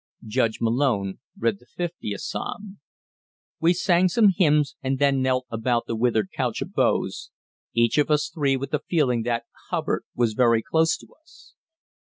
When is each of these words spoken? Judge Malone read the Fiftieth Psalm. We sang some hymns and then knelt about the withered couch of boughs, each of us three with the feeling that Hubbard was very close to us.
Judge 0.25 0.57
Malone 0.59 1.19
read 1.37 1.59
the 1.59 1.67
Fiftieth 1.67 2.21
Psalm. 2.21 2.79
We 3.59 3.71
sang 3.73 4.07
some 4.07 4.29
hymns 4.35 4.75
and 4.81 4.97
then 4.97 5.21
knelt 5.21 5.45
about 5.51 5.85
the 5.85 5.95
withered 5.95 6.31
couch 6.35 6.59
of 6.63 6.73
boughs, 6.73 7.29
each 7.75 7.99
of 7.99 8.09
us 8.09 8.27
three 8.33 8.57
with 8.57 8.71
the 8.71 8.79
feeling 8.89 9.21
that 9.21 9.45
Hubbard 9.69 10.01
was 10.15 10.33
very 10.33 10.63
close 10.63 10.97
to 10.97 11.07
us. 11.21 11.53